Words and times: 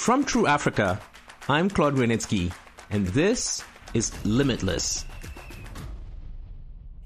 From 0.00 0.24
True 0.24 0.46
Africa, 0.46 0.98
I'm 1.46 1.68
Claude 1.68 1.94
Grunitzky, 1.94 2.50
and 2.88 3.06
this 3.08 3.62
is 3.92 4.12
Limitless. 4.24 5.04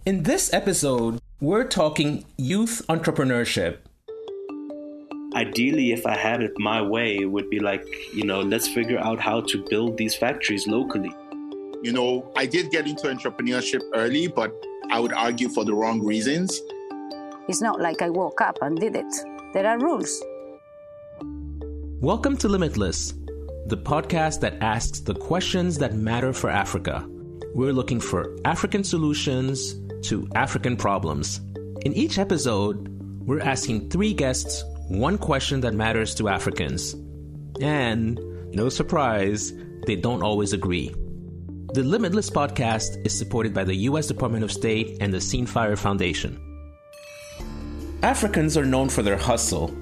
In 0.06 0.22
this 0.22 0.54
episode, 0.54 1.21
we're 1.41 1.65
talking 1.65 2.25
youth 2.37 2.83
entrepreneurship. 2.88 3.79
Ideally, 5.35 5.91
if 5.91 6.07
I 6.07 6.17
had 6.17 6.41
it 6.41 6.53
my 6.57 6.80
way, 6.80 7.17
it 7.17 7.25
would 7.25 7.51
be 7.51 7.59
like, 7.59 7.85
you 8.15 8.22
know, 8.22 8.42
let's 8.42 8.69
figure 8.69 9.01
out 9.01 9.19
how 9.19 9.40
to 9.40 9.67
build 9.69 9.99
these 9.99 10.15
factories 10.15 10.69
locally. 10.69 11.13
You 11.83 11.92
know, 11.92 12.33
I 12.37 12.47
did 12.47 12.71
get 12.71 12.87
into 12.87 13.08
entrepreneurship 13.08 13.83
early, 13.92 14.29
but 14.29 14.54
I 14.92 15.01
would 15.01 15.13
argue 15.13 15.49
for 15.49 15.65
the 15.65 15.74
wrong 15.74 16.01
reasons. 16.01 16.61
It's 17.48 17.61
not 17.61 17.80
like 17.80 18.02
I 18.02 18.11
woke 18.11 18.41
up 18.41 18.59
and 18.62 18.79
did 18.79 18.95
it. 18.95 19.12
There 19.52 19.66
are 19.66 19.80
rules. 19.80 20.23
Welcome 22.05 22.36
to 22.36 22.50
Limitless, 22.50 23.12
the 23.64 23.78
podcast 23.78 24.40
that 24.40 24.60
asks 24.60 25.00
the 25.00 25.14
questions 25.14 25.78
that 25.78 25.95
matter 25.95 26.34
for 26.34 26.50
Africa. 26.50 27.02
We're 27.54 27.72
looking 27.72 27.98
for 27.98 28.36
African 28.45 28.84
solutions 28.84 29.74
to 30.10 30.28
African 30.34 30.76
problems. 30.76 31.40
In 31.86 31.95
each 31.95 32.18
episode, 32.18 32.88
we're 33.26 33.40
asking 33.40 33.88
three 33.88 34.12
guests 34.12 34.64
one 34.88 35.16
question 35.16 35.62
that 35.62 35.72
matters 35.72 36.14
to 36.16 36.28
Africans. 36.28 36.92
And, 37.62 38.20
no 38.54 38.68
surprise, 38.68 39.54
they 39.86 39.96
don't 39.96 40.23
always 40.23 40.52
agree. 40.52 40.95
The 41.73 41.84
Limitless 41.84 42.28
podcast 42.28 43.00
is 43.06 43.16
supported 43.16 43.54
by 43.54 43.64
the 43.64 43.76
U.S. 43.88 44.09
Department 44.09 44.45
of 44.45 44.52
State 44.52 44.98
and 45.00 45.10
the 45.10 45.23
Scene 45.23 45.46
Fire 45.46 45.74
Foundation. 45.74 46.38
Africans 48.02 48.59
are 48.59 48.66
known 48.66 48.90
for 48.90 49.00
their 49.00 49.16
hustle, 49.16 49.74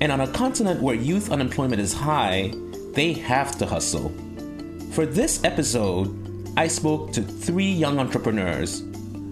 and 0.00 0.12
on 0.12 0.20
a 0.20 0.28
continent 0.28 0.80
where 0.80 0.94
youth 0.94 1.32
unemployment 1.32 1.80
is 1.80 1.92
high, 1.92 2.52
they 2.92 3.12
have 3.12 3.58
to 3.58 3.66
hustle. 3.66 4.12
For 4.92 5.06
this 5.06 5.42
episode, 5.44 6.14
I 6.56 6.68
spoke 6.68 7.12
to 7.12 7.22
three 7.22 7.70
young 7.70 7.98
entrepreneurs 7.98 8.80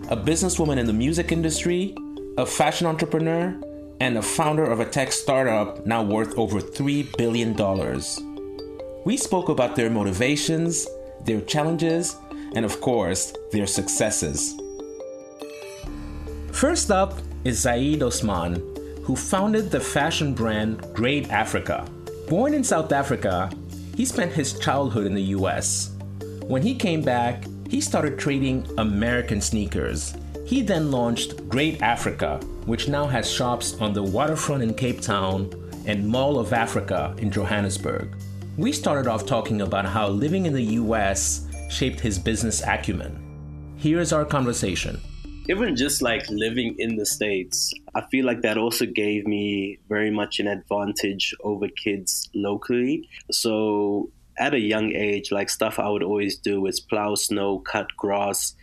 a 0.08 0.16
businesswoman 0.16 0.78
in 0.78 0.86
the 0.86 0.92
music 0.92 1.32
industry, 1.32 1.92
a 2.38 2.46
fashion 2.46 2.86
entrepreneur, 2.86 3.60
and 4.00 4.16
a 4.16 4.22
founder 4.22 4.64
of 4.64 4.78
a 4.78 4.84
tech 4.84 5.10
startup 5.10 5.84
now 5.84 6.02
worth 6.02 6.38
over 6.38 6.60
$3 6.60 7.16
billion. 7.16 7.56
We 9.04 9.16
spoke 9.16 9.48
about 9.48 9.74
their 9.74 9.90
motivations, 9.90 10.86
their 11.24 11.40
challenges, 11.40 12.14
and 12.54 12.64
of 12.64 12.80
course, 12.80 13.32
their 13.50 13.66
successes. 13.66 14.54
First 16.52 16.92
up, 16.92 17.18
is 17.44 17.60
Zaid 17.60 18.02
Osman, 18.02 18.75
who 19.06 19.14
founded 19.14 19.70
the 19.70 19.78
fashion 19.78 20.34
brand 20.34 20.84
Grade 20.92 21.28
Africa. 21.28 21.86
Born 22.28 22.52
in 22.52 22.64
South 22.64 22.90
Africa, 22.90 23.48
he 23.94 24.04
spent 24.04 24.32
his 24.32 24.58
childhood 24.58 25.06
in 25.06 25.14
the 25.14 25.30
US. 25.36 25.94
When 26.42 26.60
he 26.60 26.74
came 26.74 27.02
back, 27.02 27.44
he 27.70 27.80
started 27.80 28.18
trading 28.18 28.68
American 28.78 29.40
sneakers. 29.40 30.12
He 30.44 30.60
then 30.60 30.90
launched 30.90 31.48
Grade 31.48 31.80
Africa, 31.82 32.38
which 32.64 32.88
now 32.88 33.06
has 33.06 33.30
shops 33.30 33.76
on 33.80 33.92
the 33.92 34.02
waterfront 34.02 34.64
in 34.64 34.74
Cape 34.74 35.00
Town 35.00 35.52
and 35.86 36.08
Mall 36.08 36.40
of 36.40 36.52
Africa 36.52 37.14
in 37.18 37.30
Johannesburg. 37.30 38.08
We 38.56 38.72
started 38.72 39.08
off 39.08 39.24
talking 39.24 39.60
about 39.60 39.86
how 39.86 40.08
living 40.08 40.46
in 40.46 40.52
the 40.52 40.74
US 40.82 41.46
shaped 41.70 42.00
his 42.00 42.18
business 42.18 42.60
acumen. 42.66 43.22
Here's 43.76 44.12
our 44.12 44.24
conversation 44.24 45.00
even 45.48 45.76
just 45.76 46.02
like 46.02 46.28
living 46.28 46.74
in 46.78 46.96
the 46.96 47.06
states 47.06 47.72
i 47.94 48.00
feel 48.10 48.24
like 48.24 48.42
that 48.42 48.58
also 48.58 48.86
gave 48.86 49.26
me 49.26 49.78
very 49.88 50.10
much 50.10 50.40
an 50.40 50.46
advantage 50.46 51.34
over 51.42 51.68
kids 51.68 52.28
locally 52.34 53.08
so 53.30 54.10
at 54.38 54.54
a 54.54 54.60
young 54.60 54.92
age 54.92 55.30
like 55.30 55.48
stuff 55.48 55.78
i 55.78 55.88
would 55.88 56.02
always 56.02 56.36
do 56.38 56.66
is 56.66 56.80
plow 56.80 57.14
snow 57.14 57.58
cut 57.58 57.88
grass 57.96 58.54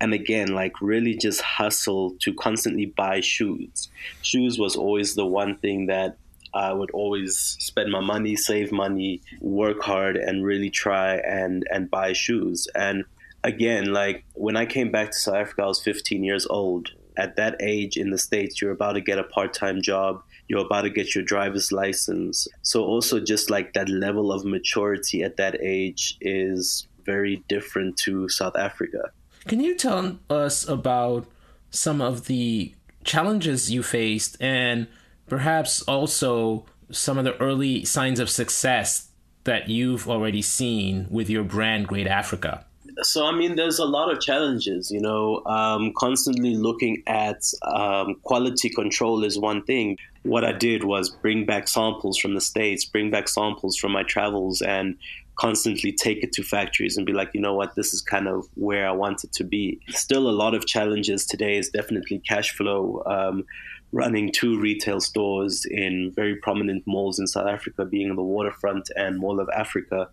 and 0.00 0.14
again 0.14 0.48
like 0.48 0.80
really 0.80 1.14
just 1.14 1.40
hustle 1.42 2.12
to 2.20 2.32
constantly 2.34 2.86
buy 2.86 3.20
shoes 3.20 3.88
shoes 4.22 4.58
was 4.58 4.76
always 4.76 5.14
the 5.14 5.26
one 5.26 5.56
thing 5.58 5.86
that 5.86 6.16
I 6.52 6.72
would 6.72 6.90
always 6.90 7.38
spend 7.60 7.92
my 7.92 8.00
money, 8.00 8.34
save 8.34 8.72
money, 8.72 9.22
work 9.40 9.82
hard, 9.82 10.16
and 10.16 10.44
really 10.44 10.70
try 10.70 11.14
and 11.16 11.64
and 11.70 11.90
buy 11.90 12.12
shoes. 12.12 12.66
And 12.74 13.04
again, 13.44 13.92
like 13.92 14.24
when 14.34 14.56
I 14.56 14.66
came 14.66 14.90
back 14.90 15.10
to 15.10 15.18
South 15.18 15.34
Africa, 15.34 15.62
I 15.62 15.66
was 15.66 15.82
15 15.82 16.24
years 16.24 16.46
old. 16.46 16.90
At 17.16 17.36
that 17.36 17.56
age 17.60 17.96
in 17.96 18.10
the 18.10 18.18
States, 18.18 18.62
you're 18.62 18.70
about 18.70 18.92
to 18.92 19.00
get 19.00 19.18
a 19.18 19.24
part 19.24 19.52
time 19.52 19.82
job, 19.82 20.22
you're 20.48 20.64
about 20.64 20.82
to 20.82 20.90
get 20.90 21.14
your 21.14 21.24
driver's 21.24 21.70
license. 21.70 22.48
So, 22.62 22.84
also, 22.84 23.20
just 23.20 23.50
like 23.50 23.74
that 23.74 23.88
level 23.88 24.32
of 24.32 24.44
maturity 24.44 25.22
at 25.22 25.36
that 25.36 25.60
age 25.60 26.16
is 26.20 26.86
very 27.04 27.42
different 27.48 27.96
to 27.98 28.28
South 28.28 28.56
Africa. 28.56 29.10
Can 29.46 29.60
you 29.60 29.76
tell 29.76 30.18
us 30.30 30.66
about 30.68 31.26
some 31.70 32.00
of 32.00 32.26
the 32.26 32.74
challenges 33.04 33.70
you 33.70 33.82
faced 33.82 34.36
and 34.40 34.86
perhaps 35.28 35.82
also 35.82 36.66
some 36.90 37.18
of 37.18 37.24
the 37.24 37.36
early 37.38 37.84
signs 37.84 38.20
of 38.20 38.30
success 38.30 39.08
that 39.44 39.68
you've 39.68 40.08
already 40.08 40.42
seen 40.42 41.06
with 41.10 41.30
your 41.30 41.44
brand, 41.44 41.88
Grade 41.88 42.06
Africa? 42.06 42.66
So 43.02 43.26
I 43.26 43.32
mean, 43.32 43.56
there's 43.56 43.78
a 43.78 43.84
lot 43.84 44.10
of 44.10 44.20
challenges. 44.20 44.90
You 44.90 45.00
know, 45.00 45.42
um, 45.46 45.92
constantly 45.96 46.54
looking 46.54 47.02
at 47.06 47.42
um, 47.62 48.16
quality 48.22 48.70
control 48.70 49.24
is 49.24 49.38
one 49.38 49.62
thing. 49.64 49.96
What 50.22 50.44
I 50.44 50.52
did 50.52 50.84
was 50.84 51.08
bring 51.10 51.46
back 51.46 51.68
samples 51.68 52.18
from 52.18 52.34
the 52.34 52.40
states, 52.40 52.84
bring 52.84 53.10
back 53.10 53.28
samples 53.28 53.76
from 53.76 53.92
my 53.92 54.02
travels, 54.02 54.60
and 54.60 54.96
constantly 55.36 55.92
take 55.92 56.22
it 56.22 56.32
to 56.32 56.42
factories 56.42 56.96
and 56.98 57.06
be 57.06 57.14
like, 57.14 57.30
you 57.32 57.40
know 57.40 57.54
what, 57.54 57.74
this 57.74 57.94
is 57.94 58.02
kind 58.02 58.28
of 58.28 58.46
where 58.56 58.86
I 58.86 58.92
want 58.92 59.24
it 59.24 59.32
to 59.32 59.44
be. 59.44 59.80
Still, 59.88 60.28
a 60.28 60.32
lot 60.32 60.54
of 60.54 60.66
challenges 60.66 61.24
today 61.24 61.56
is 61.56 61.70
definitely 61.70 62.18
cash 62.18 62.50
flow. 62.54 63.02
Um, 63.06 63.46
running 63.92 64.30
two 64.30 64.60
retail 64.60 65.00
stores 65.00 65.64
in 65.64 66.12
very 66.14 66.36
prominent 66.36 66.86
malls 66.86 67.18
in 67.18 67.26
South 67.26 67.48
Africa, 67.48 67.84
being 67.84 68.14
the 68.14 68.22
Waterfront 68.22 68.88
and 68.96 69.18
Mall 69.18 69.40
of 69.40 69.48
Africa 69.56 70.08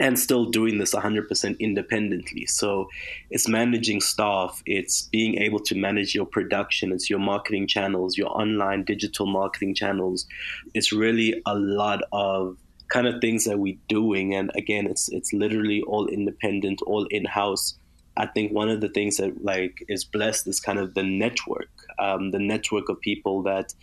and 0.00 0.18
still 0.18 0.46
doing 0.46 0.78
this 0.78 0.94
100% 0.94 1.58
independently. 1.58 2.46
So 2.46 2.88
it's 3.30 3.48
managing 3.48 4.00
staff, 4.00 4.62
it's 4.66 5.02
being 5.02 5.38
able 5.38 5.60
to 5.60 5.74
manage 5.74 6.14
your 6.14 6.26
production, 6.26 6.92
it's 6.92 7.08
your 7.08 7.18
marketing 7.18 7.66
channels, 7.66 8.18
your 8.18 8.28
online 8.28 8.84
digital 8.84 9.26
marketing 9.26 9.74
channels. 9.74 10.26
It's 10.74 10.92
really 10.92 11.40
a 11.46 11.54
lot 11.54 12.02
of 12.12 12.56
kind 12.88 13.06
of 13.06 13.20
things 13.20 13.44
that 13.44 13.58
we're 13.58 13.78
doing 13.88 14.34
and 14.34 14.50
again 14.56 14.86
it's 14.86 15.08
it's 15.08 15.32
literally 15.32 15.82
all 15.82 16.06
independent, 16.06 16.82
all 16.82 17.06
in-house. 17.06 17.74
I 18.16 18.26
think 18.26 18.52
one 18.52 18.68
of 18.68 18.80
the 18.80 18.88
things 18.88 19.16
that 19.16 19.42
like 19.42 19.84
is 19.88 20.04
blessed 20.04 20.46
is 20.46 20.60
kind 20.60 20.78
of 20.78 20.94
the 20.94 21.02
network, 21.02 21.70
um, 21.98 22.30
the 22.30 22.38
network 22.38 22.88
of 22.88 23.00
people 23.00 23.42
that 23.42 23.74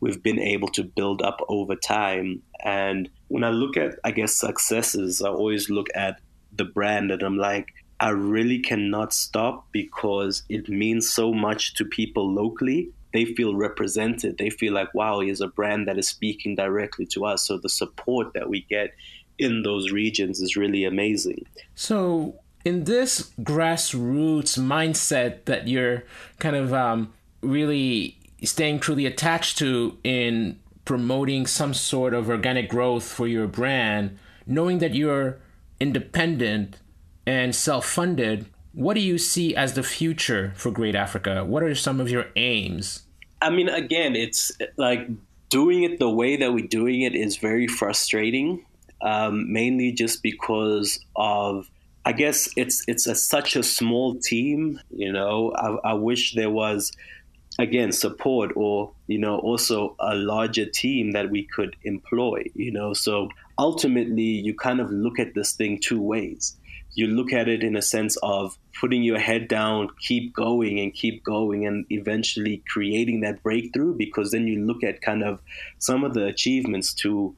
we've 0.00 0.22
been 0.22 0.38
able 0.38 0.68
to 0.68 0.84
build 0.84 1.22
up 1.22 1.40
over 1.48 1.76
time. 1.76 2.42
And 2.64 3.08
when 3.28 3.44
I 3.44 3.50
look 3.50 3.76
at, 3.76 3.98
I 4.04 4.10
guess, 4.10 4.34
successes, 4.34 5.22
I 5.22 5.28
always 5.28 5.70
look 5.70 5.88
at 5.94 6.20
the 6.52 6.64
brand 6.64 7.10
and 7.10 7.22
I'm 7.22 7.36
like, 7.36 7.68
I 8.00 8.10
really 8.10 8.58
cannot 8.58 9.12
stop 9.12 9.66
because 9.72 10.42
it 10.48 10.68
means 10.68 11.10
so 11.10 11.34
much 11.34 11.74
to 11.74 11.84
people 11.84 12.32
locally. 12.32 12.90
They 13.12 13.26
feel 13.26 13.54
represented. 13.54 14.38
They 14.38 14.50
feel 14.50 14.72
like, 14.72 14.94
wow, 14.94 15.20
here's 15.20 15.40
a 15.40 15.48
brand 15.48 15.86
that 15.88 15.98
is 15.98 16.08
speaking 16.08 16.54
directly 16.54 17.04
to 17.06 17.26
us. 17.26 17.46
So 17.46 17.58
the 17.58 17.68
support 17.68 18.32
that 18.34 18.48
we 18.48 18.62
get 18.70 18.94
in 19.38 19.62
those 19.62 19.90
regions 19.90 20.40
is 20.40 20.56
really 20.56 20.84
amazing. 20.84 21.44
So, 21.74 22.36
in 22.64 22.84
this 22.84 23.32
grassroots 23.40 24.58
mindset 24.58 25.46
that 25.46 25.66
you're 25.66 26.04
kind 26.38 26.56
of 26.56 26.74
um, 26.74 27.12
really 27.42 28.18
staying 28.44 28.80
truly 28.80 29.06
attached 29.06 29.58
to 29.58 29.98
in 30.02 30.58
promoting 30.84 31.46
some 31.46 31.74
sort 31.74 32.14
of 32.14 32.28
organic 32.28 32.68
growth 32.68 33.04
for 33.04 33.26
your 33.26 33.46
brand, 33.46 34.18
knowing 34.46 34.78
that 34.78 34.94
you're 34.94 35.38
independent 35.78 36.78
and 37.26 37.54
self 37.54 37.86
funded, 37.86 38.46
what 38.72 38.94
do 38.94 39.00
you 39.00 39.18
see 39.18 39.54
as 39.54 39.74
the 39.74 39.82
future 39.82 40.52
for 40.56 40.70
Grade 40.70 40.96
Africa? 40.96 41.44
What 41.44 41.62
are 41.62 41.74
some 41.74 42.00
of 42.00 42.10
your 42.10 42.26
aims? 42.36 43.02
I 43.42 43.50
mean, 43.50 43.68
again, 43.68 44.14
it's 44.16 44.52
like 44.76 45.08
doing 45.48 45.82
it 45.82 45.98
the 45.98 46.10
way 46.10 46.36
that 46.36 46.52
we're 46.52 46.66
doing 46.66 47.02
it 47.02 47.14
is 47.14 47.36
very 47.36 47.66
frustrating, 47.66 48.64
um, 49.00 49.52
mainly 49.52 49.92
just 49.92 50.22
because 50.22 51.00
of 51.16 51.70
I 52.04 52.12
guess 52.12 52.48
it's 52.56 52.84
it's 52.88 53.06
a, 53.06 53.14
such 53.14 53.56
a 53.56 53.62
small 53.62 54.16
team. 54.16 54.80
You 54.90 55.12
know, 55.12 55.52
I, 55.54 55.90
I 55.90 55.94
wish 55.94 56.34
there 56.34 56.50
was 56.50 56.92
again 57.60 57.92
support 57.92 58.52
or 58.56 58.92
you 59.06 59.18
know 59.18 59.38
also 59.38 59.96
a 60.00 60.14
larger 60.14 60.66
team 60.66 61.12
that 61.12 61.30
we 61.30 61.44
could 61.44 61.76
employ. 61.84 62.44
You 62.54 62.72
know, 62.72 62.92
so 62.92 63.28
ultimately 63.58 64.22
you 64.22 64.54
kind 64.54 64.80
of 64.80 64.90
look 64.90 65.18
at 65.18 65.34
this 65.34 65.52
thing 65.52 65.80
two 65.80 66.00
ways. 66.00 66.56
You 66.92 67.06
look 67.06 67.32
at 67.32 67.48
it 67.48 67.62
in 67.62 67.76
a 67.76 67.82
sense 67.82 68.16
of 68.22 68.58
putting 68.80 69.04
your 69.04 69.18
head 69.18 69.46
down, 69.46 69.90
keep 70.00 70.34
going 70.34 70.80
and 70.80 70.92
keep 70.92 71.22
going, 71.22 71.64
and 71.64 71.86
eventually 71.90 72.64
creating 72.68 73.20
that 73.20 73.42
breakthrough. 73.44 73.96
Because 73.96 74.32
then 74.32 74.48
you 74.48 74.64
look 74.64 74.82
at 74.82 75.00
kind 75.00 75.22
of 75.22 75.40
some 75.78 76.02
of 76.02 76.14
the 76.14 76.26
achievements 76.26 76.92
to 76.94 77.36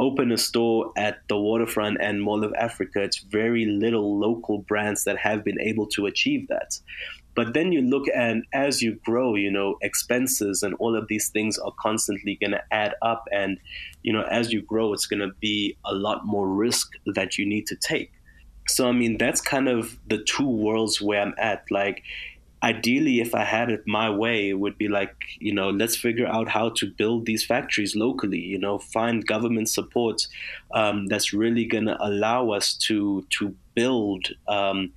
open 0.00 0.32
a 0.32 0.38
store 0.38 0.92
at 0.96 1.18
the 1.28 1.36
waterfront 1.36 1.98
and 2.00 2.22
Mall 2.22 2.44
of 2.44 2.52
Africa, 2.54 3.02
it's 3.02 3.18
very 3.18 3.64
little 3.66 4.18
local 4.18 4.58
brands 4.58 5.04
that 5.04 5.18
have 5.18 5.44
been 5.44 5.60
able 5.60 5.86
to 5.86 6.06
achieve 6.06 6.48
that. 6.48 6.78
But 7.34 7.54
then 7.54 7.72
you 7.72 7.82
look 7.82 8.06
at 8.08 8.36
as 8.52 8.82
you 8.82 8.98
grow, 9.04 9.34
you 9.34 9.50
know, 9.50 9.76
expenses 9.82 10.62
and 10.62 10.74
all 10.74 10.96
of 10.96 11.08
these 11.08 11.28
things 11.30 11.58
are 11.58 11.72
constantly 11.80 12.36
going 12.40 12.52
to 12.52 12.62
add 12.70 12.94
up. 13.02 13.26
And, 13.32 13.58
you 14.02 14.12
know, 14.12 14.22
as 14.22 14.52
you 14.52 14.62
grow, 14.62 14.92
it's 14.92 15.06
going 15.06 15.20
to 15.20 15.32
be 15.40 15.76
a 15.84 15.94
lot 15.94 16.24
more 16.24 16.48
risk 16.48 16.92
that 17.06 17.36
you 17.38 17.46
need 17.46 17.66
to 17.66 17.76
take. 17.76 18.12
So, 18.68 18.88
I 18.88 18.92
mean, 18.92 19.18
that's 19.18 19.40
kind 19.40 19.68
of 19.68 19.98
the 20.06 20.22
two 20.22 20.48
worlds 20.48 21.00
where 21.00 21.20
I'm 21.20 21.34
at. 21.38 21.64
Like, 21.70 22.02
ideally, 22.62 23.20
if 23.20 23.34
I 23.34 23.44
had 23.44 23.70
it 23.70 23.82
my 23.86 24.08
way, 24.08 24.48
it 24.48 24.58
would 24.58 24.78
be 24.78 24.88
like, 24.88 25.14
you 25.38 25.52
know, 25.52 25.68
let's 25.68 25.96
figure 25.96 26.26
out 26.26 26.48
how 26.48 26.70
to 26.70 26.86
build 26.86 27.26
these 27.26 27.44
factories 27.44 27.94
locally. 27.94 28.40
You 28.40 28.58
know, 28.58 28.78
find 28.78 29.26
government 29.26 29.68
support 29.68 30.26
um, 30.72 31.06
that's 31.08 31.34
really 31.34 31.66
going 31.66 31.86
to 31.86 32.02
allow 32.02 32.50
us 32.50 32.74
to 32.86 33.26
to 33.38 33.54
build 33.74 34.28
um, 34.48 34.92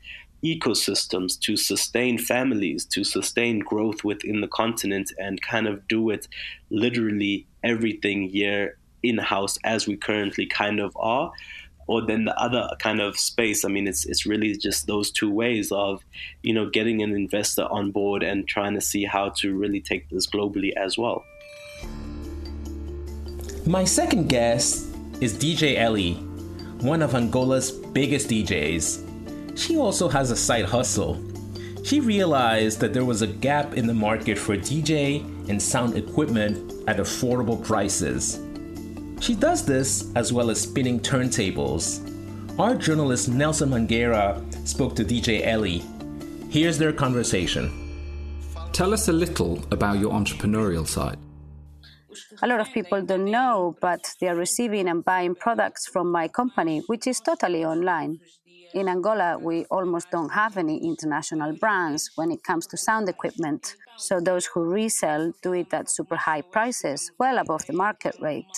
ecosystems, 0.55 1.39
to 1.41 1.57
sustain 1.57 2.17
families, 2.17 2.85
to 2.85 3.03
sustain 3.03 3.59
growth 3.59 4.03
within 4.03 4.41
the 4.41 4.47
continent, 4.47 5.11
and 5.17 5.41
kind 5.41 5.67
of 5.67 5.87
do 5.87 6.09
it 6.09 6.27
literally 6.69 7.47
everything 7.63 8.29
here 8.29 8.77
in 9.03 9.17
house 9.17 9.57
as 9.63 9.87
we 9.87 9.95
currently 9.97 10.45
kind 10.45 10.79
of 10.79 10.95
are. 10.97 11.31
Or 11.87 12.05
then 12.05 12.25
the 12.25 12.37
other 12.37 12.67
kind 12.79 12.99
of 12.99 13.17
space 13.17 13.63
i 13.63 13.69
mean 13.69 13.87
it's 13.87 14.03
it's 14.05 14.25
really 14.25 14.57
just 14.57 14.87
those 14.87 15.09
two 15.09 15.31
ways 15.31 15.71
of 15.71 16.03
you 16.43 16.53
know 16.53 16.69
getting 16.69 17.01
an 17.01 17.15
investor 17.15 17.63
on 17.63 17.91
board 17.91 18.23
and 18.23 18.45
trying 18.45 18.73
to 18.73 18.81
see 18.81 19.05
how 19.05 19.29
to 19.37 19.55
really 19.55 19.79
take 19.79 20.09
this 20.09 20.27
globally 20.27 20.73
as 20.75 20.97
well. 20.97 21.23
My 23.65 23.85
second 23.85 24.27
guest 24.27 24.87
is 25.21 25.33
dj 25.33 25.77
Elly 25.77 26.15
one 26.81 27.01
of 27.01 27.15
angola's 27.15 27.71
biggest 27.71 28.29
djs 28.29 29.06
she 29.57 29.77
also 29.77 30.07
has 30.07 30.31
a 30.31 30.35
side 30.35 30.65
hustle 30.65 31.21
she 31.83 31.99
realized 31.99 32.79
that 32.79 32.93
there 32.93 33.05
was 33.05 33.21
a 33.21 33.27
gap 33.27 33.73
in 33.73 33.87
the 33.87 33.93
market 33.93 34.37
for 34.37 34.55
dj 34.55 35.21
and 35.49 35.61
sound 35.61 35.95
equipment 35.95 36.73
at 36.87 36.97
affordable 36.97 37.63
prices 37.63 38.39
she 39.19 39.33
does 39.33 39.65
this 39.65 40.11
as 40.15 40.31
well 40.31 40.49
as 40.49 40.61
spinning 40.61 40.99
turntables. 40.99 42.01
Our 42.59 42.75
journalist 42.75 43.29
Nelson 43.29 43.69
Manguera 43.69 44.41
spoke 44.67 44.95
to 44.95 45.03
DJ 45.03 45.45
Elly. 45.45 45.83
Here's 46.49 46.77
their 46.77 46.93
conversation. 46.93 47.71
Tell 48.73 48.93
us 48.93 49.07
a 49.07 49.13
little 49.13 49.59
about 49.71 49.99
your 49.99 50.13
entrepreneurial 50.13 50.87
side. 50.87 51.17
A 52.41 52.47
lot 52.47 52.59
of 52.59 52.71
people 52.73 53.01
don't 53.01 53.25
know, 53.25 53.75
but 53.81 54.01
they 54.21 54.27
are 54.27 54.35
receiving 54.35 54.87
and 54.87 55.03
buying 55.03 55.35
products 55.35 55.87
from 55.87 56.11
my 56.11 56.27
company, 56.27 56.83
which 56.87 57.07
is 57.07 57.19
totally 57.19 57.65
online. 57.65 58.19
In 58.77 58.87
Angola, 58.89 59.39
we 59.39 59.65
almost 59.71 60.11
don't 60.11 60.29
have 60.29 60.55
any 60.55 60.77
international 60.77 61.51
brands 61.53 62.11
when 62.13 62.29
it 62.29 62.43
comes 62.43 62.67
to 62.67 62.77
sound 62.77 63.09
equipment. 63.09 63.75
So 63.97 64.19
those 64.19 64.45
who 64.45 64.61
resell 64.65 65.33
do 65.41 65.53
it 65.53 65.73
at 65.73 65.89
super 65.89 66.15
high 66.15 66.43
prices, 66.43 67.11
well 67.17 67.39
above 67.39 67.65
the 67.65 67.73
market 67.73 68.15
rate. 68.21 68.55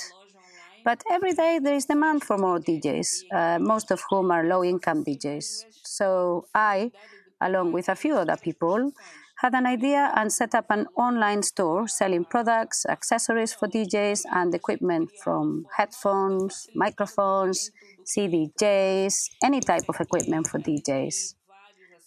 But 0.84 1.02
every 1.10 1.32
day 1.32 1.60
there 1.64 1.74
is 1.74 1.86
demand 1.86 2.26
for 2.26 2.38
more 2.38 2.60
DJs, 2.60 3.10
uh, 3.34 3.60
most 3.60 3.92
of 3.92 4.02
whom 4.10 4.30
are 4.32 4.44
low 4.44 4.62
income 4.62 5.06
DJs. 5.06 5.64
So 5.84 6.48
I, 6.54 6.92
along 7.40 7.72
with 7.72 7.88
a 7.88 7.96
few 7.96 8.16
other 8.18 8.36
people, 8.36 8.92
had 9.38 9.54
an 9.54 9.66
idea 9.66 10.12
and 10.18 10.34
set 10.34 10.54
up 10.54 10.66
an 10.70 10.86
online 10.98 11.44
store 11.44 11.88
selling 11.88 12.26
products, 12.26 12.86
accessories 12.90 13.54
for 13.54 13.70
DJs, 13.70 14.26
and 14.34 14.54
equipment 14.54 15.12
from 15.24 15.66
headphones, 15.78 16.68
microphones, 16.76 17.72
CDJs, 18.14 19.30
any 19.44 19.60
type 19.60 19.84
of 19.88 20.00
equipment 20.00 20.48
for 20.48 20.60
DJs. 20.60 21.36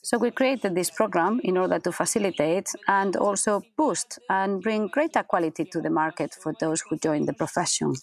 So 0.05 0.19
we 0.19 0.33
created 0.33 0.75
this 0.75 0.91
program 0.91 1.41
in 1.45 1.57
order 1.57 1.79
to 1.79 1.93
facilitate 1.93 2.69
and 2.89 3.15
also 3.17 3.63
boost 3.77 4.19
and 4.29 4.61
bring 4.61 4.89
greater 4.89 5.23
quality 5.23 5.65
to 5.67 5.81
the 5.81 5.91
market 5.91 6.35
for 6.35 6.53
those 6.59 6.83
who 6.83 6.97
join 6.97 7.27
the 7.27 7.33
profession. 7.33 7.95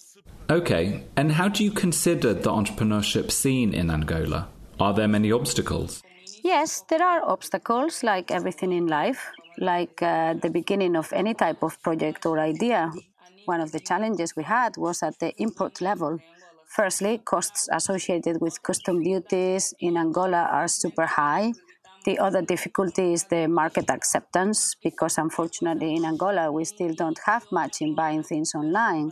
Okay, 0.50 1.04
and 1.18 1.34
how 1.34 1.50
do 1.50 1.62
you 1.64 1.72
consider 1.72 2.34
the 2.34 2.50
entrepreneurship 2.50 3.32
scene 3.32 3.74
in 3.74 3.92
Angola? 3.92 4.48
Are 4.80 4.94
there 4.94 5.10
many 5.10 5.32
obstacles? 5.32 6.02
Yes, 6.42 6.84
there 6.90 7.04
are 7.04 7.22
obstacles 7.30 8.02
like 8.02 8.32
everything 8.32 8.72
in 8.72 8.88
life, 8.88 9.20
like 9.58 10.02
uh, 10.02 10.36
the 10.36 10.50
beginning 10.50 10.96
of 10.96 11.12
any 11.12 11.34
type 11.34 11.62
of 11.64 11.82
project 11.82 12.26
or 12.26 12.40
idea. 12.40 12.92
One 13.46 13.60
of 13.60 13.74
the 13.74 13.80
challenges 13.82 14.38
we 14.38 14.44
had 14.44 14.78
was 14.78 15.04
at 15.04 15.20
the 15.20 15.34
import 15.38 15.82
level. 15.82 16.20
Firstly, 16.70 17.18
costs 17.18 17.68
associated 17.72 18.40
with 18.42 18.62
custom 18.64 19.04
duties 19.04 19.74
in 19.80 19.98
Angola 19.98 20.48
are 20.52 20.68
super 20.68 21.06
high. 21.06 21.52
The 22.06 22.20
other 22.20 22.42
difficulty 22.42 23.14
is 23.14 23.26
the 23.26 23.48
market 23.48 23.90
acceptance, 23.90 24.76
because 24.82 25.18
unfortunately 25.18 25.96
in 25.96 26.06
Angola 26.06 26.52
we 26.52 26.64
still 26.66 26.94
don't 26.94 27.20
have 27.26 27.46
much 27.52 27.82
in 27.82 27.96
buying 27.96 28.24
things 28.24 28.56
online 28.56 29.12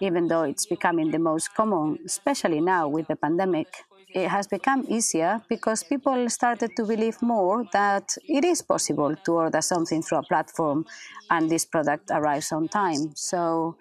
even 0.00 0.28
though 0.28 0.42
it's 0.42 0.66
becoming 0.66 1.10
the 1.10 1.18
most 1.18 1.54
common, 1.54 1.98
especially 2.04 2.60
now 2.60 2.88
with 2.88 3.06
the 3.08 3.16
pandemic. 3.16 3.68
It 4.14 4.28
has 4.28 4.46
become 4.46 4.84
easier 4.88 5.42
because 5.48 5.82
people 5.82 6.28
started 6.30 6.70
to 6.76 6.84
believe 6.84 7.20
more 7.20 7.64
that 7.72 8.14
it 8.26 8.44
is 8.44 8.62
possible 8.62 9.14
to 9.24 9.32
order 9.32 9.60
something 9.60 10.02
through 10.02 10.18
a 10.18 10.22
platform 10.22 10.86
and 11.30 11.50
this 11.50 11.64
product 11.64 12.10
arrives 12.10 12.52
on 12.52 12.68
time. 12.68 13.12
So 13.14 13.76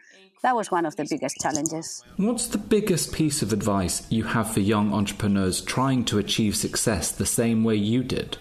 that 0.46 0.56
was 0.56 0.68
one 0.78 0.86
of 0.86 0.96
the 0.96 1.06
biggest 1.10 1.36
challenges. 1.44 2.04
What's 2.18 2.48
the 2.48 2.64
biggest 2.76 3.14
piece 3.20 3.42
of 3.42 3.52
advice 3.52 3.96
you 4.18 4.24
have 4.36 4.48
for 4.54 4.62
young 4.62 4.94
entrepreneurs 4.94 5.60
trying 5.62 6.06
to 6.06 6.20
achieve 6.20 6.56
success 6.56 7.12
the 7.12 7.26
same 7.26 7.64
way 7.64 7.76
you 7.94 8.04
did? 8.04 8.38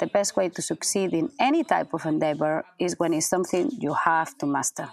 The 0.00 0.06
best 0.06 0.36
way 0.38 0.48
to 0.48 0.62
succeed 0.62 1.12
in 1.12 1.30
any 1.38 1.62
type 1.62 1.92
of 1.92 2.06
endeavor 2.06 2.64
is 2.78 2.98
when 2.98 3.12
it's 3.12 3.28
something 3.28 3.70
you 3.84 3.92
have 3.92 4.30
to 4.38 4.46
master 4.46 4.88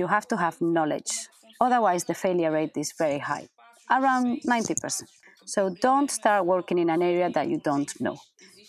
you 0.00 0.06
have 0.06 0.26
to 0.28 0.36
have 0.36 0.60
knowledge. 0.60 1.12
Otherwise, 1.60 2.04
the 2.04 2.14
failure 2.14 2.52
rate 2.58 2.76
is 2.76 2.92
very 2.92 3.18
high, 3.18 3.46
around 3.90 4.40
90%. 4.42 5.02
So 5.44 5.60
don't 5.80 6.10
start 6.10 6.46
working 6.46 6.78
in 6.78 6.90
an 6.90 7.02
area 7.02 7.28
that 7.30 7.48
you 7.48 7.58
don't 7.58 7.90
know. 8.00 8.16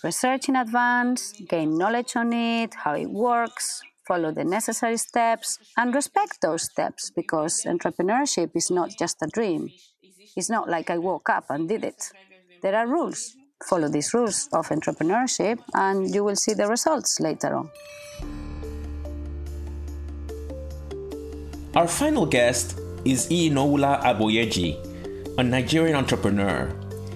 Research 0.04 0.50
in 0.50 0.56
advance, 0.56 1.34
gain 1.48 1.78
knowledge 1.78 2.16
on 2.16 2.34
it, 2.34 2.74
how 2.74 2.96
it 2.96 3.10
works, 3.10 3.82
follow 4.12 4.32
the 4.34 4.44
necessary 4.44 4.98
steps, 4.98 5.58
and 5.78 5.96
respect 5.96 6.34
those 6.42 6.64
steps 6.64 7.12
because 7.16 7.64
entrepreneurship 7.64 8.50
is 8.54 8.70
not 8.70 8.90
just 9.00 9.16
a 9.24 9.28
dream. 9.32 9.70
It's 10.36 10.50
not 10.50 10.68
like 10.68 10.90
I 10.90 10.98
woke 10.98 11.30
up 11.30 11.46
and 11.50 11.70
did 11.70 11.86
it. 11.86 12.02
There 12.62 12.76
are 12.76 12.88
rules. 12.88 13.38
Follow 13.70 13.88
these 13.88 14.14
rules 14.14 14.50
of 14.52 14.68
entrepreneurship, 14.68 15.60
and 15.74 16.14
you 16.14 16.26
will 16.26 16.36
see 16.36 16.54
the 16.54 16.68
results 16.68 17.22
later 17.22 17.56
on. 17.56 17.70
Our 21.74 21.88
final 21.88 22.26
guest 22.26 22.78
is 23.06 23.30
Iyinoluwa 23.30 24.04
Aboyeji, 24.04 24.72
a 25.38 25.44
Nigerian 25.44 25.96
entrepreneur. 25.96 26.68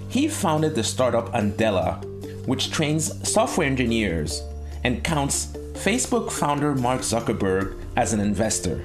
He 0.07 0.29
founded 0.29 0.75
the 0.75 0.83
startup 0.83 1.27
Andela, 1.33 1.99
which 2.47 2.71
trains 2.71 3.11
software 3.27 3.67
engineers 3.67 4.41
and 4.85 5.03
counts 5.03 5.57
Facebook 5.75 6.31
founder 6.31 6.73
Mark 6.75 7.01
Zuckerberg 7.01 7.77
as 7.95 8.13
an 8.13 8.19
investor. 8.19 8.83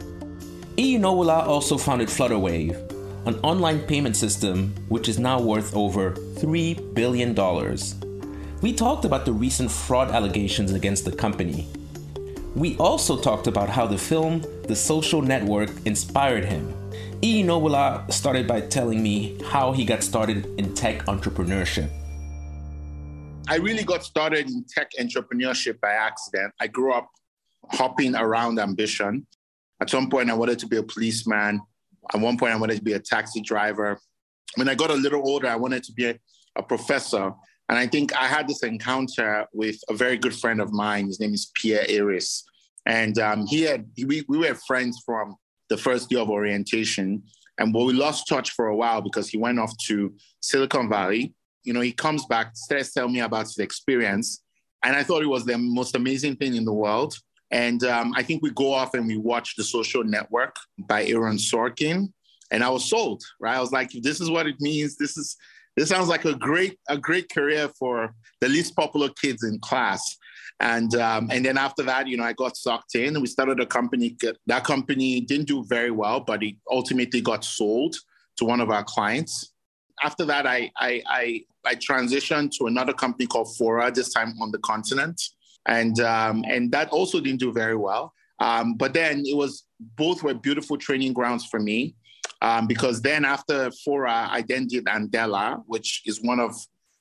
Iyinoluwa 0.76 1.47
also 1.47 1.78
founded 1.78 2.09
Flutterwave, 2.09 2.76
an 3.26 3.35
online 3.40 3.80
payment 3.80 4.16
system 4.16 4.75
which 4.88 5.09
is 5.09 5.18
now 5.18 5.40
worth 5.40 5.75
over 5.75 6.12
$3 6.12 6.94
billion. 6.94 7.35
We 8.61 8.73
talked 8.75 9.04
about 9.04 9.25
the 9.25 9.32
recent 9.32 9.70
fraud 9.70 10.11
allegations 10.11 10.73
against 10.73 11.04
the 11.04 11.12
company 11.12 11.66
we 12.56 12.76
also 12.78 13.16
talked 13.16 13.47
about 13.47 13.68
how 13.68 13.87
the 13.87 13.99
film 13.99 14.44
The 14.66 14.75
Social 14.75 15.23
Network 15.23 15.70
inspired 15.85 16.44
him. 16.44 16.75
Iyinoluwa 17.23 18.12
started 18.12 18.49
by 18.49 18.62
telling 18.62 19.02
me 19.02 19.38
how 19.44 19.73
he 19.73 19.85
got 19.85 20.02
started 20.02 20.47
in 20.59 20.75
tech 20.75 21.06
entrepreneurship. 21.06 21.90
I 23.50 23.57
really 23.57 23.83
got 23.83 24.04
started 24.04 24.49
in 24.49 24.64
tech 24.73 24.92
entrepreneurship 25.00 25.80
by 25.80 25.90
accident. 25.90 26.54
I 26.61 26.69
grew 26.69 26.92
up 26.92 27.11
hopping 27.69 28.14
around 28.14 28.61
ambition. 28.61 29.26
At 29.83 29.90
some 29.90 30.09
point, 30.09 30.30
I 30.30 30.35
wanted 30.35 30.61
to 30.61 30.69
be 30.69 30.76
a 30.76 30.85
policeman. 30.85 31.61
At 32.14 32.21
one 32.21 32.38
point, 32.38 32.52
I 32.52 32.57
wanted 32.57 32.76
to 32.76 32.83
be 32.85 32.92
a 32.92 33.00
taxi 33.00 33.40
driver. 33.40 33.99
When 34.54 34.69
I 34.69 34.76
got 34.76 34.90
a 34.90 34.95
little 34.95 35.28
older, 35.28 35.49
I 35.49 35.57
wanted 35.57 35.83
to 35.83 35.92
be 35.92 36.07
a, 36.07 36.16
a 36.54 36.62
professor. 36.62 37.33
And 37.69 37.76
I 37.76 37.88
think 37.88 38.14
I 38.14 38.26
had 38.26 38.47
this 38.47 38.62
encounter 38.62 39.45
with 39.52 39.80
a 39.88 39.95
very 39.95 40.16
good 40.16 40.35
friend 40.35 40.61
of 40.61 40.73
mine. 40.73 41.07
His 41.07 41.19
name 41.19 41.35
is 41.35 41.50
Pierre 41.57 41.87
Aris. 41.90 42.45
And 42.87 43.19
um, 43.19 43.47
he 43.47 43.62
had, 43.62 43.85
we, 44.07 44.25
we 44.28 44.38
were 44.38 44.54
friends 44.54 45.02
from 45.04 45.35
the 45.71 45.76
first 45.76 46.09
day 46.09 46.21
of 46.21 46.30
orientation. 46.30 47.25
And 47.59 47.75
we 47.75 47.95
lost 47.95 48.28
touch 48.28 48.52
for 48.52 48.69
a 48.69 48.76
while 48.76 49.02
because 49.02 49.28
he 49.28 49.38
went 49.38 49.59
off 49.59 49.76
to 49.88 50.14
Silicon 50.38 50.88
Valley. 50.88 51.35
You 51.64 51.73
know, 51.73 51.81
he 51.81 51.93
comes 51.93 52.25
back, 52.26 52.57
starts 52.57 52.93
telling 52.93 53.12
me 53.12 53.21
about 53.21 53.47
his 53.47 53.59
experience. 53.59 54.43
And 54.83 54.97
I 54.97 55.02
thought 55.02 55.23
it 55.23 55.26
was 55.26 55.45
the 55.45 55.59
most 55.59 55.95
amazing 55.95 56.37
thing 56.37 56.55
in 56.55 56.64
the 56.64 56.73
world. 56.73 57.14
And 57.50 57.83
um, 57.85 58.12
I 58.17 58.23
think 58.23 58.43
we 58.43 58.50
go 58.50 58.73
off 58.73 58.95
and 58.95 59.07
we 59.07 59.17
watch 59.17 59.57
The 59.57 59.64
Social 59.64 60.05
Network 60.05 60.57
by 60.79 61.05
Aaron 61.05 61.37
Sorkin. 61.37 62.12
and 62.50 62.62
I 62.64 62.69
was 62.71 62.88
sold. 62.88 63.23
Right, 63.40 63.57
I 63.57 63.61
was 63.61 63.73
like, 63.73 63.90
this 63.93 64.21
is 64.21 64.31
what 64.31 64.47
it 64.47 64.61
means, 64.61 64.97
this 64.97 65.17
is 65.17 65.37
this 65.76 65.88
sounds 65.88 66.09
like 66.09 66.25
a 66.25 66.35
great 66.35 66.79
a 66.88 66.99
great 66.99 67.29
career 67.31 67.69
for 67.79 68.12
the 68.40 68.49
least 68.49 68.75
popular 68.76 69.09
kids 69.21 69.45
in 69.45 69.59
class. 69.61 70.17
And 70.61 70.95
um, 70.97 71.29
and 71.31 71.45
then 71.45 71.57
after 71.57 71.83
that, 71.85 72.07
you 72.07 72.17
know, 72.17 72.25
I 72.25 72.35
got 72.35 72.57
sucked 72.57 72.95
in. 72.95 73.21
We 73.21 73.26
started 73.29 73.61
a 73.61 73.67
company. 73.67 74.17
That 74.47 74.64
company 74.64 75.21
didn't 75.21 75.47
do 75.49 75.64
very 75.64 75.90
well, 75.90 76.21
but 76.21 76.43
it 76.43 76.57
ultimately 76.71 77.21
got 77.23 77.45
sold 77.45 77.97
to 78.37 78.45
one 78.45 78.61
of 78.61 78.71
our 78.71 78.85
clients. 78.85 79.52
After 80.02 80.25
that, 80.26 80.47
I 80.47 80.71
I 80.76 81.02
I, 81.07 81.45
I 81.64 81.75
transitioned 81.75 82.52
to 82.59 82.67
another 82.67 82.93
company 82.93 83.26
called 83.26 83.55
Fora, 83.57 83.90
this 83.90 84.12
time 84.12 84.35
on 84.40 84.50
the 84.50 84.59
continent, 84.59 85.21
and 85.67 85.99
um, 86.00 86.45
and 86.49 86.73
that 86.73 86.88
also 86.90 87.21
didn't 87.21 87.40
do 87.40 87.52
very 87.52 87.76
well. 87.76 88.14
Um, 88.38 88.75
but 88.75 88.95
then 88.95 89.23
it 89.26 89.37
was 89.37 89.64
both 89.97 90.23
were 90.23 90.35
beautiful 90.35 90.79
training 90.79 91.12
grounds 91.12 91.45
for 91.45 91.61
me 91.61 91.95
um, 92.43 92.67
because 92.67 93.02
then 93.02 93.25
after 93.25 93.71
Fora, 93.85 94.29
I 94.31 94.43
then 94.43 94.67
did 94.67 94.87
Andela, 94.87 95.62
which 95.67 96.02
is 96.07 96.23
one 96.23 96.40
of 96.40 96.55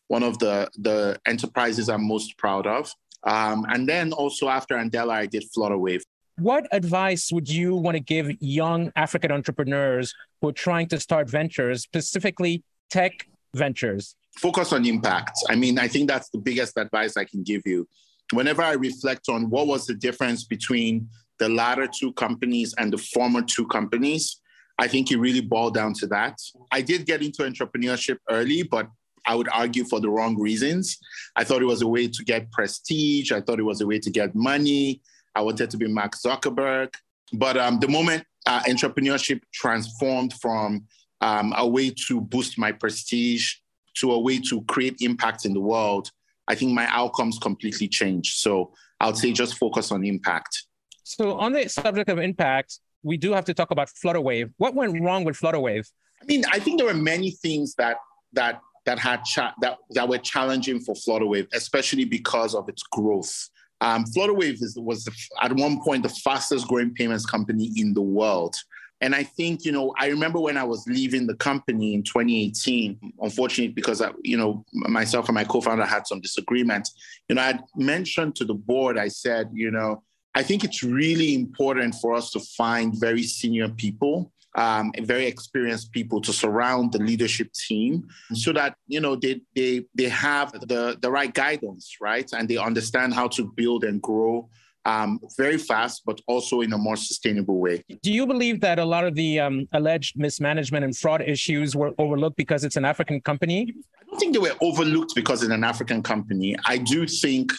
one 0.08 0.24
of 0.24 0.38
the 0.40 0.70
the 0.78 1.20
enterprises 1.26 1.90
I'm 1.90 2.08
most 2.08 2.38
proud 2.38 2.68
of. 2.68 2.92
Um, 3.24 3.66
and 3.70 3.88
then 3.88 4.14
also 4.14 4.50
after 4.50 4.76
Andela, 4.76 5.12
I 5.12 5.26
did 5.26 5.44
Flutterwave. 5.56 6.02
What 6.38 6.68
advice 6.72 7.32
would 7.34 7.50
you 7.50 7.76
want 7.76 7.96
to 7.96 8.00
give 8.00 8.32
young 8.40 8.94
African 8.96 9.32
entrepreneurs 9.32 10.14
who 10.42 10.50
are 10.50 10.54
trying 10.54 10.88
to 10.88 11.00
start 11.00 11.30
ventures, 11.30 11.82
specifically 11.84 12.64
tech 12.90 13.28
ventures? 13.54 14.16
Focus 14.40 14.72
on 14.72 14.86
impact. 14.86 15.38
I 15.50 15.56
mean, 15.56 15.78
I 15.78 15.90
think 15.90 16.08
that's 16.08 16.30
the 16.30 16.38
biggest 16.38 16.78
advice 16.78 17.18
I 17.18 17.26
can 17.26 17.44
give 17.44 17.62
you. 17.66 17.88
Whenever 18.32 18.62
I 18.62 18.74
reflect 18.74 19.28
on 19.28 19.50
what 19.50 19.68
was 19.68 19.86
the 19.86 19.96
difference 19.96 20.46
between 20.46 21.10
the 21.40 21.50
latter 21.50 21.88
two 21.88 22.14
companies 22.14 22.74
and 22.78 22.94
the 22.94 22.98
former 22.98 23.42
two 23.42 23.68
companies, 23.68 24.40
I 24.78 24.88
think 24.88 25.12
it 25.12 25.18
really 25.18 25.42
boiled 25.42 25.74
down 25.74 25.94
to 25.96 26.08
that. 26.08 26.38
I 26.72 26.82
did 26.82 27.06
get 27.06 27.22
into 27.22 27.44
entrepreneurship 27.44 28.18
early, 28.30 28.64
but 28.64 28.88
I 29.26 29.36
would 29.36 29.50
argue 29.50 29.84
for 29.84 30.00
the 30.00 30.10
wrong 30.10 30.40
reasons. 30.40 30.98
I 31.36 31.44
thought 31.44 31.62
it 31.62 31.66
was 31.66 31.82
a 31.82 31.88
way 31.88 32.08
to 32.08 32.24
get 32.24 32.50
prestige. 32.52 33.34
I 33.34 33.42
thought 33.42 33.60
it 33.60 33.64
was 33.64 33.82
a 33.82 33.88
way 33.88 34.00
to 34.00 34.10
get 34.10 34.36
money. 34.36 35.02
I 35.36 35.42
wanted 35.42 35.70
to 35.72 35.78
be 35.78 35.88
Mark 35.88 36.14
Zuckerberg. 36.16 36.94
But 37.34 37.58
um, 37.58 37.80
the 37.80 37.90
moment 37.90 38.24
uh, 38.46 38.62
entrepreneurship 38.62 39.42
transformed 39.54 40.34
from 40.42 40.86
um, 41.20 41.54
a 41.58 41.68
way 41.68 41.94
to 42.08 42.22
boost 42.22 42.58
my 42.58 42.72
prestige 42.72 43.56
to 44.00 44.12
a 44.12 44.20
way 44.20 44.40
to 44.50 44.62
create 44.64 44.98
impact 45.02 45.46
in 45.46 45.54
the 45.54 45.60
world, 45.60 46.12
I 46.48 46.56
think 46.56 46.72
my 46.74 46.88
outcomes 46.90 47.38
completely 47.38 47.88
changed. 47.88 48.38
So 48.38 48.74
I 49.00 49.08
would 49.08 49.18
say 49.18 49.32
just 49.32 49.58
focus 49.58 49.92
on 49.92 50.04
impact. 50.04 50.66
So, 51.04 51.40
on 51.40 51.54
the 51.54 51.68
subject 51.68 52.10
of 52.10 52.20
impact, 52.20 52.80
we 53.02 53.18
do 53.18 53.34
have 53.34 53.46
to 53.46 53.54
talk 53.54 53.72
about 53.72 53.90
Flutterwave. 53.90 54.54
What 54.58 54.76
went 54.76 55.00
wrong 55.02 55.24
with 55.24 55.40
Flutterwave? 55.40 55.88
I 56.22 56.26
mean, 56.26 56.44
I 56.52 56.60
think 56.60 56.80
there 56.80 56.88
were 56.88 56.94
many 56.94 57.32
things 57.32 57.74
that 57.76 57.98
that 58.34 58.62
that 58.86 59.00
had 59.00 59.24
cha- 59.24 59.56
that 59.62 59.78
that 59.92 60.08
were 60.08 60.18
challenging 60.18 60.80
for 60.80 60.94
Flutterwave, 60.94 61.48
especially 61.54 62.06
because 62.06 62.54
of 62.54 62.68
its 62.70 62.84
growth. 62.84 63.50
Um, 63.82 64.04
Flutterwave 64.06 64.62
is, 64.62 64.78
was 64.78 65.06
the, 65.06 65.14
at 65.42 65.54
one 65.54 65.82
point 65.82 66.04
the 66.04 66.10
fastest 66.10 66.68
growing 66.68 66.94
payments 66.94 67.26
company 67.26 67.72
in 67.78 67.94
the 67.94 68.02
world. 68.02 68.56
And 69.02 69.16
I 69.16 69.24
think, 69.24 69.64
you 69.64 69.72
know, 69.72 69.94
I 69.98 70.08
remember 70.08 70.40
when 70.40 70.58
I 70.58 70.64
was 70.64 70.86
leaving 70.88 71.26
the 71.26 71.36
company 71.36 71.94
in 71.94 72.04
2018, 72.04 73.14
unfortunately, 73.22 73.74
because, 73.74 74.02
I, 74.02 74.12
you 74.24 74.38
know, 74.38 74.66
myself 74.74 75.30
and 75.30 75.36
my 75.36 75.46
co 75.46 75.62
founder 75.62 75.86
had 75.86 76.06
some 76.06 76.20
disagreements. 76.20 76.94
You 77.30 77.36
know, 77.36 77.42
I 77.42 77.60
mentioned 77.76 78.36
to 78.38 78.46
the 78.46 78.54
board, 78.54 78.98
I 78.98 79.08
said, 79.08 79.50
you 79.54 79.72
know, 79.72 80.04
I 80.36 80.44
think 80.44 80.64
it's 80.64 80.84
really 80.84 81.34
important 81.34 81.96
for 81.96 82.14
us 82.14 82.32
to 82.32 82.40
find 82.40 83.00
very 83.00 83.24
senior 83.24 83.70
people 83.70 84.32
um, 84.56 84.92
very 85.02 85.28
experienced 85.28 85.92
people 85.92 86.22
to 86.22 86.34
surround 86.34 86.92
the 86.92 87.00
leadership 87.00 87.52
team 87.54 88.08
so 88.34 88.52
that 88.54 88.76
you 88.88 89.00
know 89.00 89.16
they 89.16 89.42
they 89.56 89.86
they 89.96 90.10
have 90.10 90.52
the 90.52 90.98
the 91.02 91.12
right 91.12 91.34
guidance 91.34 91.98
right 92.02 92.30
and 92.34 92.50
they 92.50 92.58
understand 92.58 93.14
how 93.14 93.28
to 93.28 93.52
build 93.56 93.84
and 93.84 94.02
grow 94.02 94.50
um, 94.86 95.20
very 95.38 95.58
fast, 95.58 96.04
but 96.06 96.20
also 96.28 96.62
in 96.62 96.74
a 96.74 96.78
more 96.78 96.96
sustainable 96.96 97.60
way. 97.60 97.84
Do 98.02 98.12
you 98.12 98.26
believe 98.26 98.62
that 98.62 98.80
a 98.80 98.86
lot 98.86 99.06
of 99.06 99.16
the 99.16 99.40
um, 99.40 99.68
alleged 99.74 100.18
mismanagement 100.18 100.84
and 100.84 100.96
fraud 100.96 101.22
issues 101.22 101.76
were 101.76 101.92
overlooked 101.98 102.38
because 102.38 102.64
it's 102.64 102.78
an 102.78 102.86
African 102.86 103.22
company? 103.22 103.74
I 104.00 104.04
don't 104.10 104.20
think 104.20 104.34
they 104.34 104.40
were 104.40 104.56
overlooked 104.62 105.14
because 105.16 105.44
it's 105.44 105.52
an 105.52 105.64
African 105.64 106.02
company. 106.02 106.56
I 106.66 106.78
do 106.78 107.06
think 107.06 107.52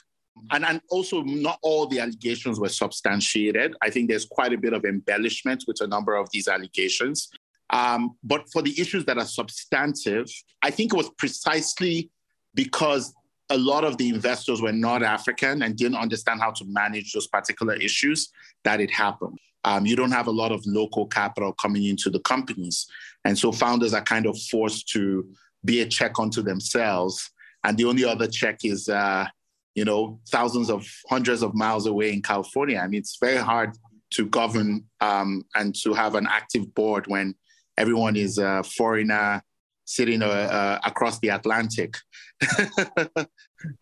and, 0.50 0.64
and 0.64 0.80
also, 0.88 1.22
not 1.22 1.58
all 1.62 1.86
the 1.86 2.00
allegations 2.00 2.58
were 2.58 2.68
substantiated. 2.68 3.74
I 3.82 3.90
think 3.90 4.08
there's 4.08 4.24
quite 4.24 4.52
a 4.52 4.58
bit 4.58 4.72
of 4.72 4.84
embellishment 4.84 5.64
with 5.66 5.80
a 5.80 5.86
number 5.86 6.14
of 6.14 6.28
these 6.30 6.48
allegations. 6.48 7.28
Um, 7.70 8.16
but 8.24 8.50
for 8.52 8.62
the 8.62 8.78
issues 8.80 9.04
that 9.04 9.18
are 9.18 9.26
substantive, 9.26 10.26
I 10.62 10.70
think 10.70 10.92
it 10.92 10.96
was 10.96 11.10
precisely 11.18 12.10
because 12.54 13.14
a 13.50 13.58
lot 13.58 13.84
of 13.84 13.96
the 13.98 14.08
investors 14.08 14.62
were 14.62 14.72
not 14.72 15.02
African 15.02 15.62
and 15.62 15.76
didn't 15.76 15.98
understand 15.98 16.40
how 16.40 16.50
to 16.52 16.64
manage 16.66 17.12
those 17.12 17.26
particular 17.26 17.74
issues 17.74 18.30
that 18.64 18.80
it 18.80 18.90
happened. 18.90 19.38
Um, 19.64 19.84
you 19.84 19.96
don't 19.96 20.12
have 20.12 20.26
a 20.26 20.32
lot 20.32 20.52
of 20.52 20.62
local 20.66 21.06
capital 21.06 21.52
coming 21.52 21.84
into 21.84 22.08
the 22.08 22.20
companies. 22.20 22.86
And 23.24 23.38
so 23.38 23.52
founders 23.52 23.92
are 23.92 24.02
kind 24.02 24.26
of 24.26 24.40
forced 24.40 24.88
to 24.90 25.28
be 25.64 25.80
a 25.82 25.86
check 25.86 26.18
onto 26.18 26.42
themselves. 26.42 27.30
And 27.64 27.76
the 27.76 27.84
only 27.84 28.04
other 28.04 28.26
check 28.26 28.64
is 28.64 28.88
uh, 28.88 29.26
you 29.74 29.84
know, 29.84 30.20
thousands 30.28 30.70
of 30.70 30.86
hundreds 31.08 31.42
of 31.42 31.54
miles 31.54 31.86
away 31.86 32.12
in 32.12 32.22
California. 32.22 32.78
I 32.78 32.88
mean, 32.88 33.00
it's 33.00 33.18
very 33.20 33.36
hard 33.36 33.76
to 34.10 34.26
govern 34.26 34.84
um, 35.00 35.44
and 35.54 35.74
to 35.76 35.94
have 35.94 36.14
an 36.14 36.26
active 36.28 36.74
board 36.74 37.06
when 37.06 37.34
everyone 37.76 38.16
is 38.16 38.38
a 38.38 38.62
foreigner 38.62 39.42
sitting 39.90 40.22
uh, 40.22 40.26
uh, 40.26 40.78
across 40.84 41.18
the 41.18 41.28
Atlantic. 41.28 41.96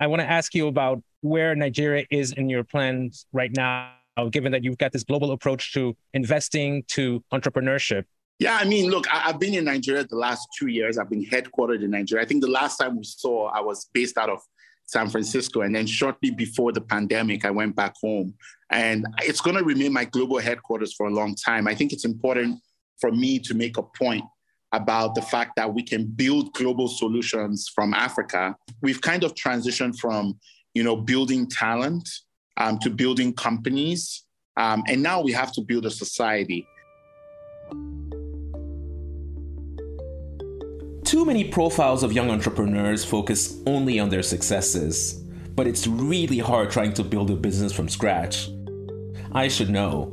I 0.00 0.06
want 0.06 0.20
to 0.20 0.30
ask 0.30 0.54
you 0.54 0.66
about 0.66 1.02
where 1.20 1.54
Nigeria 1.54 2.06
is 2.10 2.32
in 2.32 2.48
your 2.48 2.64
plans 2.64 3.26
right 3.32 3.50
now, 3.54 3.92
given 4.30 4.52
that 4.52 4.64
you've 4.64 4.78
got 4.78 4.92
this 4.92 5.04
global 5.04 5.32
approach 5.32 5.74
to 5.74 5.94
investing, 6.14 6.82
to 6.88 7.22
entrepreneurship. 7.32 8.04
Yeah, 8.38 8.56
I 8.58 8.64
mean, 8.64 8.88
look, 8.90 9.12
I, 9.12 9.18
have 9.18 9.38
been 9.38 9.54
in 9.54 9.64
Nigeria 9.64 10.04
the 10.04 10.16
last 10.16 10.48
two 10.58 10.68
years. 10.68 10.96
I've 10.96 11.10
been 11.10 11.24
headquartered 11.24 11.82
in 11.82 11.90
Nigeria. 11.90 12.24
I 12.24 12.26
think 12.26 12.40
the 12.40 12.50
last 12.50 12.78
time 12.78 12.96
we 12.96 13.04
saw, 13.04 13.48
I 13.48 13.60
was 13.60 13.90
based 13.92 14.16
out 14.16 14.30
of 14.30 14.40
San 14.86 15.10
Francisco. 15.10 15.60
And 15.62 15.74
then 15.74 15.86
shortly 15.86 16.30
before 16.30 16.72
the 16.72 16.80
pandemic, 16.80 17.44
I 17.44 17.50
went 17.50 17.76
back 17.76 17.94
home. 18.00 18.34
And 18.70 19.06
it's 19.22 19.40
going 19.40 19.56
to 19.56 19.64
remain 19.64 19.92
my 19.92 20.06
global 20.06 20.38
headquarters 20.38 20.94
for 20.94 21.06
a 21.06 21.10
long 21.10 21.34
time. 21.34 21.68
I 21.68 21.74
think 21.74 21.92
it's 21.92 22.06
important 22.06 22.60
for 23.00 23.10
me 23.12 23.38
to 23.40 23.54
make 23.54 23.76
a 23.76 23.82
point 23.82 24.24
about 24.72 25.14
the 25.14 25.22
fact 25.22 25.52
that 25.56 25.72
we 25.72 25.82
can 25.82 26.04
build 26.04 26.52
global 26.52 26.88
solutions 26.88 27.70
from 27.74 27.94
Africa. 27.94 28.54
We've 28.82 29.00
kind 29.00 29.24
of 29.24 29.34
transitioned 29.34 29.98
from, 29.98 30.38
you 30.74 30.82
know, 30.82 30.96
building 30.96 31.48
talent 31.48 32.08
um, 32.58 32.78
to 32.80 32.90
building 32.90 33.32
companies. 33.32 34.24
Um, 34.56 34.82
and 34.88 35.02
now 35.02 35.20
we 35.22 35.32
have 35.32 35.52
to 35.52 35.62
build 35.62 35.86
a 35.86 35.90
society. 35.90 36.66
Too 41.04 41.24
many 41.24 41.44
profiles 41.44 42.02
of 42.02 42.12
young 42.12 42.30
entrepreneurs 42.30 43.04
focus 43.04 43.58
only 43.66 43.98
on 43.98 44.10
their 44.10 44.22
successes, 44.22 45.14
but 45.54 45.66
it's 45.66 45.86
really 45.86 46.38
hard 46.38 46.70
trying 46.70 46.92
to 46.94 47.04
build 47.04 47.30
a 47.30 47.34
business 47.34 47.72
from 47.72 47.88
scratch. 47.88 48.50
I 49.32 49.48
should 49.48 49.70
know. 49.70 50.12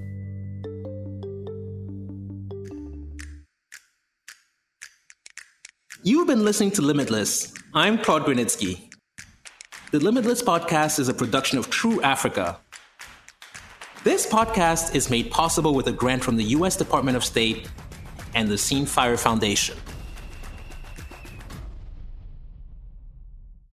You've 6.03 6.27
been 6.27 6.45
listening 6.45 6.71
to 6.71 6.81
Limitless. 6.81 7.53
I'm 7.73 7.97
Claude 7.97 8.25
Grunitzky. 8.25 8.89
The 9.91 9.99
Limitless 9.99 10.41
podcast 10.43 10.99
is 10.99 11.09
a 11.09 11.13
production 11.13 11.57
of 11.57 11.69
True 11.69 12.01
Africa 12.01 12.59
this 14.05 14.27
podcast 14.27 14.93
is 14.93 15.09
made 15.09 15.31
possible 15.31 15.73
with 15.73 15.87
a 15.87 15.91
grant 15.91 16.23
from 16.23 16.37
the 16.37 16.43
U.S. 16.43 16.77
Department 16.77 17.17
of 17.17 17.25
State 17.25 17.67
and 18.35 18.47
the 18.47 18.55
Scene 18.55 18.85
Fire 18.85 19.17
Foundation. 19.17 19.75